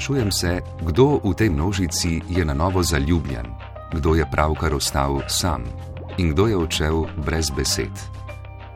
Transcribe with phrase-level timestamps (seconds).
[0.00, 3.44] Sprašujem se, kdo v tej množici je na novo zaljubljen,
[3.92, 5.60] kdo je pravkar ostal sam
[6.16, 7.92] in kdo je odšel brez besed.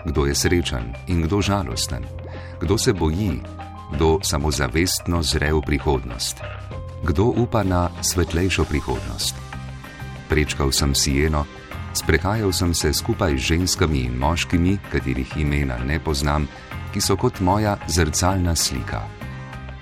[0.05, 2.05] Kdo je srečen in kdo žalosten,
[2.61, 3.41] kdo se boji,
[3.97, 6.45] kdo samozavestno zre v prihodnost,
[7.01, 9.33] kdo upa na svetlejšo prihodnost.
[10.29, 11.49] Prečkal sem Sieno,
[11.97, 16.45] sprehajal sem se skupaj z ženskami in moškimi, katerih imena ne poznam,
[16.93, 19.24] ki so kot moja zrcalna slika.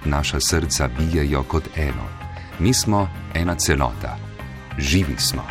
[0.05, 2.07] Naša srca bijajo kot eno,
[2.59, 4.17] mi smo ena celota,
[4.79, 5.43] živi smo.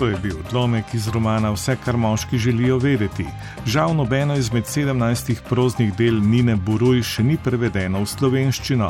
[0.00, 3.26] To je bil odlomek iz romana Vse, kar moški želijo vedeti.
[3.66, 8.88] Žal nobeno izmed 17 proznih del Nine Buruj še ni prevedeno v slovenščino,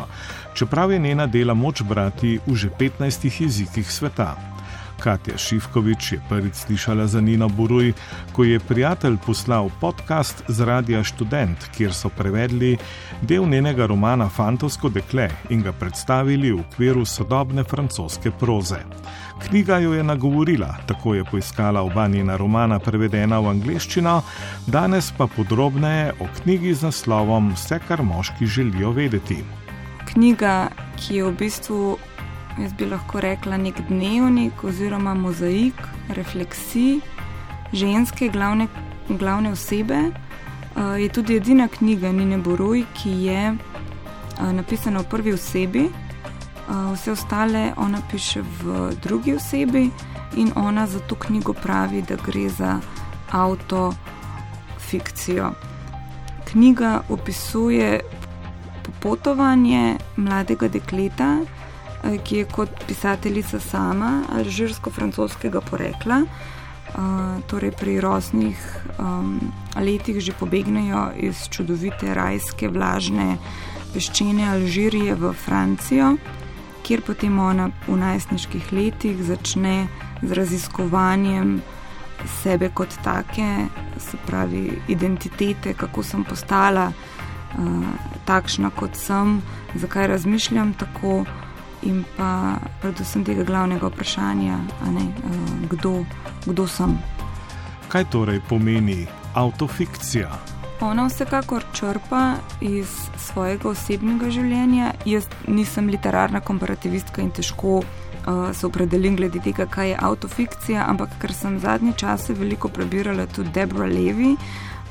[0.54, 4.36] čeprav je njena dela moč brati v že 15 jezikih sveta.
[5.00, 7.92] Katja Šivkovič je prvič slišala za Nino Buruj,
[8.32, 12.76] ko je prijatelj poslal podcast z Radia Student, kjer so prevedli
[13.22, 18.82] del njenega romana Fantovsko dekle in ga predstavili v okviru sodobne francoske proze.
[19.40, 24.20] Knjiga jo je nagovorila, tako je poiskala oba njena romana prevedena v angleščino,
[24.66, 29.40] danes pa podrobneje o knjigi z naslovom Vse, kar moški želijo vedeti.
[30.12, 31.96] Knjiga, ki je v bistvu
[32.62, 35.74] jaz bi lahko rekla, nek dnevnik oziroma mozaik
[36.08, 37.00] refleksij
[37.72, 38.66] ženske glavne,
[39.08, 40.10] glavne osebe.
[40.76, 43.58] Uh, je tudi edina knjiga Nine Boruj, ki je uh,
[44.52, 45.92] napisana v prvi osebi, uh,
[46.94, 49.90] vse ostale ona piše v drugi osebi
[50.36, 52.80] in ona za to knjigo pravi, da gre za
[53.32, 55.50] autofikcijo.
[56.50, 58.00] Knjiga opisuje
[58.82, 61.38] popotovanje mladega dekleta,
[62.24, 66.22] ki je kot pisateljica sama alžirsko-francoskega porekla.
[66.90, 68.58] Uh, torej, pri rosnih
[68.98, 69.38] um,
[69.78, 73.38] letih že pobegnejo iz čudovite rajske, vlažne,
[73.94, 76.16] peščene Alžirije v Francijo,
[76.82, 79.86] kjer potem ona v najstniških letih začne
[80.22, 81.60] z raziskovanjem
[82.42, 87.86] sebe kot take, se pravi, identitete, kako sem postala uh,
[88.26, 89.38] takšna, kot sem,
[89.78, 91.22] zakaj razmišljam tako
[91.82, 94.58] in pa predvsem tega glavnega vprašanja,
[94.92, 96.04] ne, uh, kdo,
[96.46, 96.98] kdo sem.
[97.88, 100.30] Kaj torej pomeni autofikcija?
[100.80, 102.88] Ona vsekakor črpa iz
[103.18, 104.94] svojega osebnega življenja.
[105.04, 111.18] Jaz nisem literarna komparativistka in težko uh, se opredelim glede tega, kaj je autofikcija, ampak
[111.20, 114.36] ker sem zadnji čas veliko prebirala tudi Debra Levi,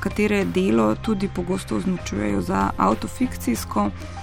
[0.00, 3.90] katere delo tudi pogosto označujejo za autofikcijsko.
[3.90, 4.19] Uh,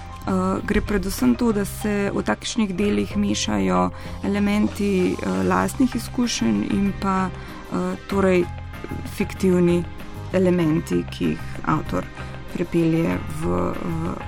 [0.63, 3.89] gre predvsem to, da se v takšnih delih mešajo
[4.27, 8.43] elementi uh, lastnih izkušenj in pa uh, torej
[9.15, 9.83] fiktivni
[10.33, 12.05] elementi, ki jih avtor
[12.53, 13.61] prepelje v,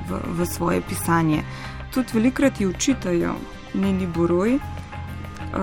[0.07, 1.43] v, v, svoje pisanje.
[1.93, 3.35] Tudi velikrat ji učitajo
[3.73, 5.61] njeni boroj, uh,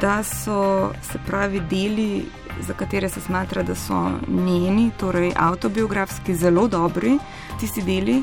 [0.00, 2.24] da so se pravi deli,
[2.60, 7.18] za katere se smatra, da so njeni, torej autobiografski, zelo dobri,
[7.60, 8.22] tisti deli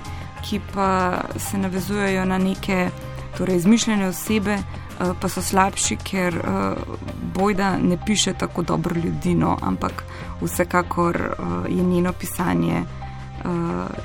[0.49, 2.89] ki pa se navezujejo na neke
[3.37, 6.97] torej, izmišljene osebe, uh, pa so slabši, ker uh,
[7.33, 10.03] Bojda ne piše tako dobro ljudi, no, ampak
[10.41, 12.83] vsekakor uh, je njeno pisanje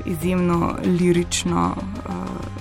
[0.04, 1.74] izjemno lirično,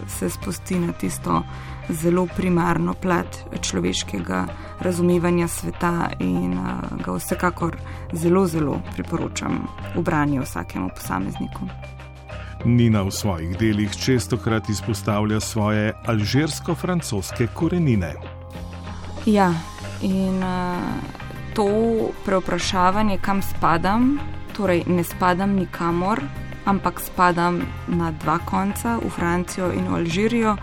[0.07, 1.44] se spusti na tisto
[1.89, 4.45] zelo primarno plat človeškega
[4.79, 6.59] razumevanja sveta in
[7.05, 7.77] ga vsekakor
[8.13, 11.97] zelo, zelo priporočam v branju vsakemu posamezniku.
[12.66, 18.13] Nina v svojih delih čestokrat izpostavlja svoje alžirsko-francoske korenine.
[19.25, 19.53] Ja,
[20.01, 20.79] in uh,
[21.53, 21.68] to
[22.25, 24.19] preoprašavanje, kam spadam,
[24.56, 26.22] torej ne spadam nikamor,
[26.66, 30.57] ampak spadam na dva konca, v Francijo in v Alžirijo.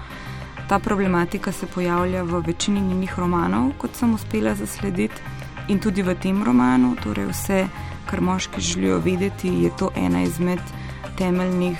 [0.69, 5.21] Ta problematika se pojavlja v večini njenih romanov, kot sem uspela zaslediti,
[5.69, 7.67] in tudi v tem romanu, torej vse,
[8.11, 10.61] kar moški želijo vedeti, je to ena izmed
[11.19, 11.79] temeljnih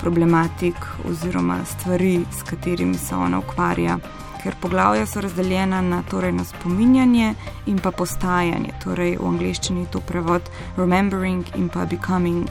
[0.00, 0.74] problematik
[1.08, 3.98] oziroma stvari, s katerimi se ona ukvarja.
[4.42, 7.34] Ker poglavja so razdeljena na, torej, na spominjanje
[7.66, 12.50] in pa postajanje, torej v angleščini je to prevod remembering in pa becoming.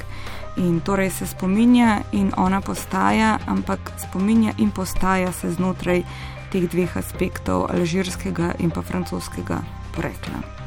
[0.57, 6.03] In torej se spominja in ona postaja, ampak spominja in postaja se znotraj
[6.51, 9.63] teh dveh aspektov, alžirskega in pa francoskega
[9.95, 10.60] porekla.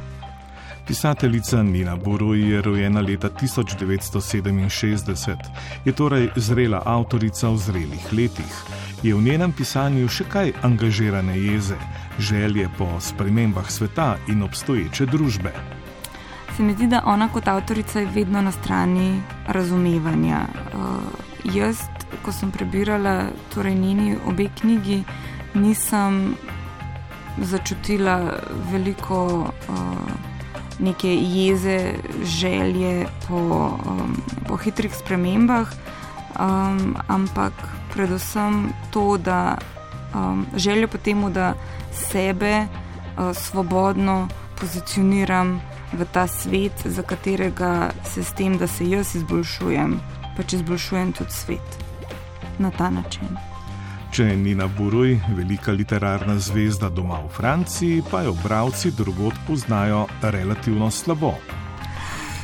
[0.86, 5.36] Pisateljica Nina Buruj je rojena leta 1967,
[5.84, 8.64] je torej zrela avtorica v zrelih letih.
[9.02, 11.76] Je v njenem pisanju še kaj angažirane jeze,
[12.19, 15.52] želje po spremembah sveta in obstoječe družbe.
[16.56, 20.44] Se mi zdi, da ona kot avtorica je vedno na strani razumevanja.
[20.44, 20.44] Uh,
[21.54, 21.76] jaz,
[22.22, 25.02] ko sem prebirala torej njeni obe knjigi,
[25.54, 26.36] nisem
[27.40, 28.34] začutila
[28.70, 30.33] veliko uh,
[30.79, 34.17] neke jeze, želje po, um,
[34.49, 35.69] po hitrih spremembah,
[36.41, 37.53] um, ampak
[37.93, 39.59] predvsem to, da
[40.15, 41.55] um, željo po tem, da
[41.93, 44.29] sebe uh, svobodno
[44.61, 45.61] pozicioniram
[45.93, 50.00] v ta svet, za katerega se s tem, da se jaz izboljšujem,
[50.37, 51.79] pač izboljšujem tudi svet
[52.59, 53.54] na ta način.
[54.14, 60.05] Če je Nina Buruj velika literarna zvezda doma v Franciji, pa jo bralci drugot poznajo
[60.22, 61.32] relativno slabo.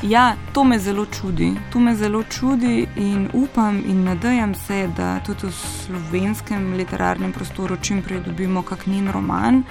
[0.03, 1.53] Ja, to me zelo čudi.
[1.71, 7.77] To me zelo čudi in upam in nadejam se, da tudi v slovenskem literarnem prostoru
[7.81, 9.63] čim prej dobimo kak njen roman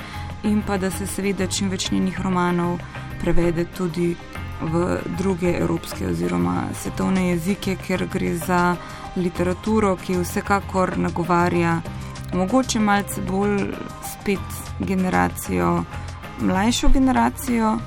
[0.42, 2.78] in pa da se seveda čim več njenih romanov
[3.20, 4.14] prevede tudi
[4.62, 8.76] v druge evropske oziroma svetovne jezike, ker gre za
[9.16, 11.80] literaturo, ki vsekakor nagovarja
[12.32, 13.72] mogoče malce bolj
[14.12, 15.84] spet generacijo,
[16.40, 17.78] mlajšo generacijo,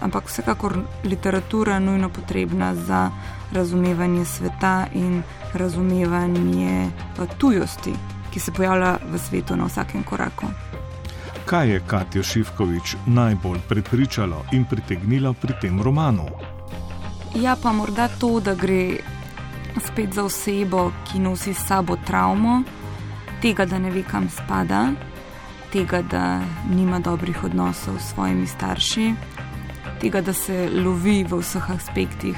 [0.00, 3.10] ampak vsekakor literatura nujno potrebna za
[3.52, 5.22] razumevanje sveta in
[5.54, 6.90] razumevanje
[7.38, 7.92] tujosti,
[8.30, 10.46] ki se pojavlja v svetu na vsakem koraku.
[11.44, 16.26] Kaj je Katijo Šivkovič najbolj prepričalo in pritegnilo pri tem romanu?
[17.34, 18.98] Ja, pa morda to, da gre
[19.88, 22.62] spet za osebo, ki nosi s sabo travmo,
[23.42, 24.88] tega, da ne ve, kam spada,
[25.72, 26.40] tega, da
[26.70, 29.14] nima dobrih odnosov s svojimi starši,
[30.00, 32.36] tega, da se lovi v vseh aspektih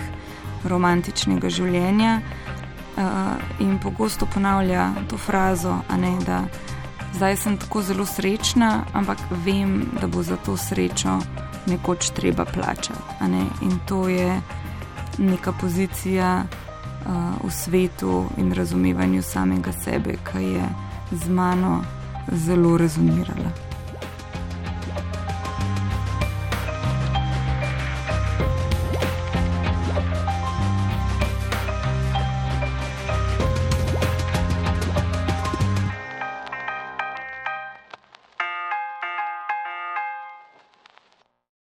[0.65, 6.45] romantičnega življenja uh, in pogosto ponavlja to frazo, ne, da
[7.15, 11.19] zdaj sem tako zelo srečna, ampak vem, da bo za to srečo
[11.67, 13.21] nekoč treba plačati.
[13.63, 14.41] In to je
[15.19, 16.45] neka pozicija
[17.07, 20.69] uh, v svetu in razumevanju samega sebe, ki je
[21.13, 21.85] z mano
[22.33, 23.70] zelo rezonirala.